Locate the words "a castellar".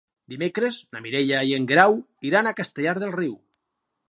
2.51-2.97